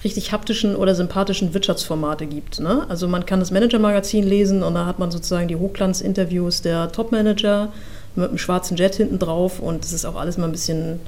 richtig 0.04 0.34
haptischen 0.34 0.76
oder 0.76 0.94
sympathischen 0.94 1.54
Wirtschaftsformate 1.54 2.26
gibt. 2.26 2.60
Ne? 2.60 2.86
Also 2.90 3.08
man 3.08 3.26
kann 3.26 3.40
das 3.40 3.52
Manager-Magazin 3.52 4.28
lesen 4.28 4.62
und 4.62 4.76
da 4.76 4.86
hat 4.86 5.00
man 5.00 5.10
sozusagen 5.10 5.48
die 5.48 5.56
Hochglanz-Interviews 5.56 6.62
der 6.62 6.92
Top-Manager 6.92 7.72
mit 8.16 8.30
einem 8.30 8.38
schwarzen 8.38 8.76
Jet 8.76 8.96
hinten 8.96 9.18
drauf 9.18 9.60
und 9.60 9.84
das 9.84 9.94
ist 9.94 10.06
auch 10.06 10.16
alles 10.16 10.38
mal 10.38 10.46
ein 10.46 10.52
bisschen 10.52 11.00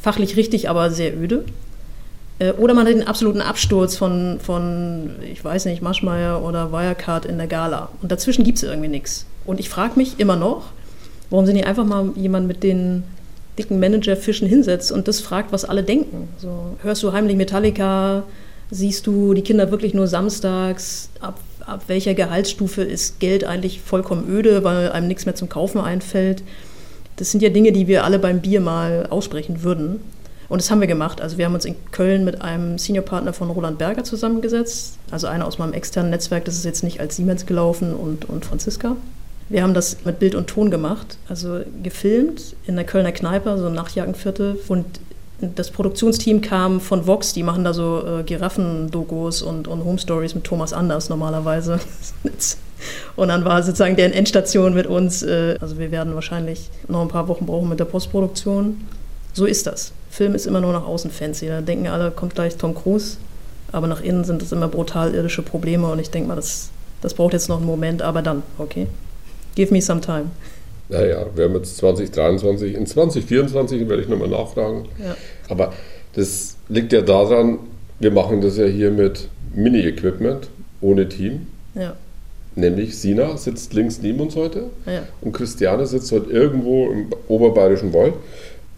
fachlich 0.00 0.36
richtig, 0.36 0.68
aber 0.68 0.90
sehr 0.90 1.16
öde. 1.16 1.44
Äh, 2.40 2.52
oder 2.52 2.74
man 2.74 2.86
hat 2.86 2.94
den 2.94 3.06
absoluten 3.06 3.40
Absturz 3.40 3.96
von, 3.96 4.40
von 4.40 5.10
ich 5.30 5.44
weiß 5.44 5.66
nicht, 5.66 5.82
Maschmeyer 5.82 6.42
oder 6.42 6.72
Wirecard 6.72 7.26
in 7.26 7.38
der 7.38 7.46
Gala. 7.46 7.90
Und 8.02 8.10
dazwischen 8.10 8.44
gibt 8.44 8.58
es 8.58 8.64
irgendwie 8.64 8.88
nichts. 8.88 9.26
Und 9.48 9.60
ich 9.60 9.70
frage 9.70 9.94
mich 9.96 10.20
immer 10.20 10.36
noch, 10.36 10.64
warum 11.30 11.46
sind 11.46 11.54
nicht 11.54 11.66
einfach 11.66 11.86
mal 11.86 12.10
jemand 12.16 12.46
mit 12.46 12.62
den 12.62 13.02
dicken 13.58 13.80
Manager-Fischen 13.80 14.46
hinsetzt 14.46 14.92
und 14.92 15.08
das 15.08 15.22
fragt, 15.22 15.52
was 15.52 15.64
alle 15.64 15.82
denken. 15.82 16.28
So, 16.36 16.76
hörst 16.82 17.02
du 17.02 17.14
heimlich 17.14 17.38
Metallica? 17.38 18.24
Siehst 18.70 19.06
du 19.06 19.32
die 19.32 19.40
Kinder 19.40 19.70
wirklich 19.70 19.94
nur 19.94 20.06
samstags? 20.06 21.08
Ab, 21.22 21.40
ab 21.64 21.84
welcher 21.86 22.12
Gehaltsstufe 22.12 22.82
ist 22.82 23.20
Geld 23.20 23.44
eigentlich 23.44 23.80
vollkommen 23.80 24.28
öde, 24.28 24.64
weil 24.64 24.92
einem 24.92 25.08
nichts 25.08 25.24
mehr 25.24 25.34
zum 25.34 25.48
Kaufen 25.48 25.80
einfällt? 25.80 26.42
Das 27.16 27.30
sind 27.30 27.42
ja 27.42 27.48
Dinge, 27.48 27.72
die 27.72 27.88
wir 27.88 28.04
alle 28.04 28.18
beim 28.18 28.42
Bier 28.42 28.60
mal 28.60 29.06
aussprechen 29.08 29.62
würden. 29.62 30.00
Und 30.50 30.60
das 30.60 30.70
haben 30.70 30.80
wir 30.80 30.88
gemacht. 30.88 31.22
Also 31.22 31.38
wir 31.38 31.46
haben 31.46 31.54
uns 31.54 31.64
in 31.64 31.74
Köln 31.90 32.26
mit 32.26 32.42
einem 32.42 32.76
Seniorpartner 32.76 33.32
von 33.32 33.48
Roland 33.48 33.78
Berger 33.78 34.04
zusammengesetzt. 34.04 34.98
Also 35.10 35.26
einer 35.26 35.46
aus 35.46 35.56
meinem 35.56 35.72
externen 35.72 36.10
Netzwerk, 36.10 36.44
das 36.44 36.56
ist 36.56 36.66
jetzt 36.66 36.84
nicht 36.84 37.00
als 37.00 37.16
Siemens 37.16 37.46
gelaufen 37.46 37.94
und, 37.94 38.26
und 38.28 38.44
Franziska. 38.44 38.94
Wir 39.48 39.62
haben 39.62 39.74
das 39.74 40.04
mit 40.04 40.18
Bild 40.18 40.34
und 40.34 40.46
Ton 40.46 40.70
gemacht, 40.70 41.16
also 41.28 41.60
gefilmt 41.82 42.54
in 42.66 42.76
der 42.76 42.84
Kölner 42.84 43.12
Kneipe, 43.12 43.56
so 43.56 43.66
im 43.68 43.74
Nachjagenviertel. 43.74 44.58
Und 44.68 44.84
das 45.40 45.70
Produktionsteam 45.70 46.40
kam 46.40 46.80
von 46.80 47.06
Vox, 47.06 47.32
die 47.32 47.42
machen 47.42 47.64
da 47.64 47.72
so 47.72 48.02
äh, 48.04 48.22
Giraffen-Dokus 48.24 49.42
und, 49.42 49.68
und 49.68 49.84
Home 49.84 49.98
Stories 49.98 50.34
mit 50.34 50.44
Thomas 50.44 50.72
Anders 50.72 51.08
normalerweise. 51.08 51.80
und 53.16 53.28
dann 53.28 53.44
war 53.44 53.62
sozusagen 53.62 53.96
der 53.96 54.14
Endstation 54.14 54.74
mit 54.74 54.86
uns, 54.86 55.22
äh, 55.22 55.56
also 55.60 55.78
wir 55.78 55.90
werden 55.90 56.14
wahrscheinlich 56.14 56.68
noch 56.88 57.00
ein 57.00 57.08
paar 57.08 57.28
Wochen 57.28 57.46
brauchen 57.46 57.68
mit 57.68 57.80
der 57.80 57.86
Postproduktion. 57.86 58.86
So 59.32 59.46
ist 59.46 59.66
das. 59.66 59.92
Film 60.10 60.34
ist 60.34 60.46
immer 60.46 60.60
nur 60.60 60.72
nach 60.72 60.84
außen 60.84 61.10
fancy. 61.10 61.46
Da 61.46 61.60
denken 61.60 61.86
alle, 61.86 62.10
kommt 62.10 62.34
gleich 62.34 62.56
Tom 62.56 62.74
Cruise. 62.74 63.16
Aber 63.70 63.86
nach 63.86 64.00
innen 64.00 64.24
sind 64.24 64.42
es 64.42 64.52
immer 64.52 64.68
brutal 64.68 65.14
irdische 65.14 65.42
Probleme 65.42 65.86
und 65.88 65.98
ich 65.98 66.10
denke 66.10 66.28
mal, 66.28 66.36
das, 66.36 66.70
das 67.02 67.14
braucht 67.14 67.34
jetzt 67.34 67.48
noch 67.48 67.58
einen 67.58 67.66
Moment, 67.66 68.02
aber 68.02 68.22
dann, 68.22 68.42
okay. 68.56 68.86
Give 69.54 69.72
me 69.72 69.80
some 69.80 70.00
time. 70.00 70.30
Naja, 70.88 71.26
wir 71.34 71.44
haben 71.44 71.54
jetzt 71.54 71.76
2023, 71.78 72.74
in 72.74 72.86
2024 72.86 73.88
werde 73.88 74.02
ich 74.02 74.08
nochmal 74.08 74.28
nachfragen. 74.28 74.88
Ja. 74.98 75.16
Aber 75.48 75.72
das 76.14 76.56
liegt 76.68 76.92
ja 76.92 77.02
daran, 77.02 77.58
wir 78.00 78.10
machen 78.10 78.40
das 78.40 78.56
ja 78.56 78.64
hier 78.64 78.90
mit 78.90 79.28
Mini-Equipment, 79.54 80.48
ohne 80.80 81.08
Team. 81.08 81.48
Ja. 81.74 81.96
Nämlich 82.54 82.98
Sina 82.98 83.36
sitzt 83.36 83.74
links 83.74 84.00
neben 84.02 84.20
uns 84.20 84.34
heute 84.34 84.64
ja. 84.86 85.02
und 85.20 85.32
Christiane 85.32 85.86
sitzt 85.86 86.10
heute 86.10 86.30
irgendwo 86.30 86.90
im 86.90 87.06
oberbayerischen 87.28 87.92
Wald 87.92 88.14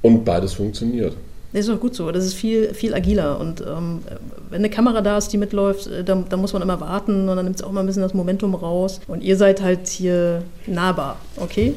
und 0.03 0.25
beides 0.25 0.53
funktioniert. 0.53 1.15
Das 1.53 1.67
ist 1.67 1.71
auch 1.71 1.81
gut 1.81 1.95
so. 1.95 2.13
Das 2.13 2.25
ist 2.25 2.35
viel, 2.35 2.73
viel 2.75 2.95
agiler. 2.95 3.41
Und 3.41 3.61
ähm, 3.61 4.03
wenn 4.51 4.59
eine 4.59 4.71
Kamera 4.71 5.01
da 5.01 5.19
ist, 5.19 5.29
die 5.29 5.39
mitläuft, 5.39 5.89
äh, 5.89 6.05
dann, 6.05 6.27
dann 6.29 6.41
muss 6.41 6.53
man 6.53 6.63
immer 6.63 6.81
warten 6.81 7.29
und 7.29 7.37
dann 7.37 7.45
nimmt 7.45 7.57
es 7.57 7.63
auch 7.63 7.73
mal 7.73 7.81
ein 7.81 7.87
bisschen 7.87 8.03
das 8.03 8.15
Momentum 8.15 8.55
raus. 8.55 9.01
Und 9.09 9.23
ihr 9.23 9.37
seid 9.37 9.61
halt 9.61 9.89
hier 9.89 10.43
nahbar, 10.67 11.17
okay? 11.37 11.75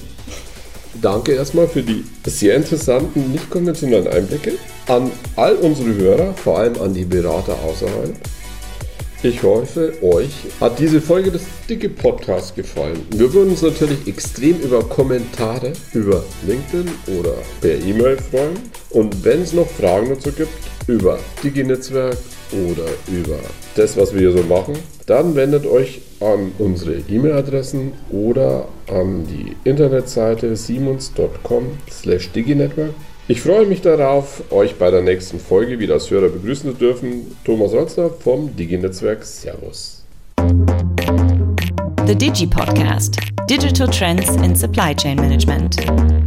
Danke 1.02 1.34
erstmal 1.34 1.68
für 1.68 1.82
die 1.82 2.06
sehr 2.26 2.56
interessanten, 2.56 3.32
nicht 3.32 3.50
konventionellen 3.50 4.08
Einblicke 4.08 4.54
an 4.88 5.10
all 5.36 5.56
unsere 5.56 5.96
Hörer, 5.96 6.34
vor 6.34 6.60
allem 6.60 6.80
an 6.80 6.94
die 6.94 7.06
Berater 7.06 7.56
außerhalb. 7.64 8.16
Ich 9.26 9.42
hoffe, 9.42 9.94
euch 10.02 10.34
hat 10.60 10.80
diese 10.80 11.00
Folge 11.00 11.32
des 11.32 11.44
Dicke 11.70 11.88
Podcasts 11.88 12.54
gefallen. 12.54 13.00
Wir 13.12 13.34
würden 13.34 13.52
uns 13.52 13.62
natürlich 13.62 14.06
extrem 14.06 14.60
über 14.60 14.84
Kommentare 14.84 15.72
über 15.94 16.22
LinkedIn 16.46 16.92
oder 17.18 17.36
per 17.62 17.80
E-Mail 17.80 18.18
freuen. 18.18 18.60
Und 18.90 19.24
wenn 19.24 19.42
es 19.42 19.54
noch 19.54 19.70
Fragen 19.70 20.10
dazu 20.10 20.30
gibt, 20.34 20.52
über 20.88 21.20
Digi-Netzwerk 21.42 22.18
oder 22.52 22.84
über 23.08 23.40
das, 23.76 23.96
was 23.96 24.14
wir 24.14 24.20
hier 24.20 24.34
so 24.34 24.44
machen, 24.44 24.78
dann 25.06 25.36
wendet 25.36 25.66
euch 25.68 26.02
an 26.20 26.52
unsere 26.60 26.96
E-Mail-Adressen 27.08 27.94
oder 28.12 28.68
an 28.88 29.26
die 29.26 29.56
Internetseite 29.64 30.58
siemens.com 30.58 31.78
slash 31.90 32.30
diginetwork. 32.34 32.94
Ich 33.26 33.40
freue 33.40 33.66
mich 33.66 33.80
darauf, 33.80 34.44
euch 34.52 34.76
bei 34.76 34.92
der 34.92 35.02
nächsten 35.02 35.40
Folge 35.40 35.80
wieder 35.80 35.94
als 35.94 36.12
Hörer 36.12 36.28
begrüßen 36.28 36.74
zu 36.74 36.78
dürfen. 36.78 37.38
Thomas 37.46 37.72
Rolzner 37.72 38.10
vom 38.10 38.54
Digi-Netzwerk. 38.54 39.24
Servus. 39.24 40.04
The 42.06 42.16
Digi 42.16 42.46
Podcast. 42.46 43.18
Digital 43.50 43.88
Trends 43.88 44.36
in 44.44 44.54
Supply 44.54 44.94
Chain 44.94 45.16
Management. 45.16 46.23